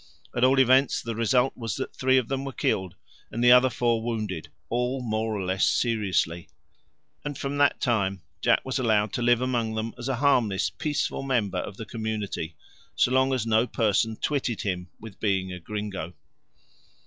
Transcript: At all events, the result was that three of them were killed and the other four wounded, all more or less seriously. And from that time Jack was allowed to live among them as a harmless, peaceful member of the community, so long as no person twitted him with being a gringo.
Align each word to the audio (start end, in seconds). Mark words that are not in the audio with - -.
At 0.35 0.43
all 0.43 0.57
events, 0.57 0.99
the 0.99 1.13
result 1.13 1.55
was 1.55 1.75
that 1.75 1.95
three 1.95 2.17
of 2.17 2.27
them 2.27 2.43
were 2.43 2.51
killed 2.53 2.95
and 3.31 3.43
the 3.43 3.51
other 3.51 3.69
four 3.69 4.01
wounded, 4.01 4.49
all 4.67 4.99
more 4.99 5.35
or 5.39 5.45
less 5.45 5.67
seriously. 5.67 6.49
And 7.23 7.37
from 7.37 7.57
that 7.59 7.79
time 7.79 8.23
Jack 8.41 8.65
was 8.65 8.79
allowed 8.79 9.13
to 9.13 9.21
live 9.21 9.41
among 9.41 9.75
them 9.75 9.93
as 9.99 10.09
a 10.09 10.15
harmless, 10.15 10.71
peaceful 10.71 11.21
member 11.21 11.59
of 11.59 11.77
the 11.77 11.85
community, 11.85 12.55
so 12.95 13.11
long 13.11 13.31
as 13.31 13.45
no 13.45 13.67
person 13.67 14.15
twitted 14.15 14.61
him 14.61 14.89
with 14.99 15.19
being 15.19 15.53
a 15.53 15.59
gringo. 15.59 16.13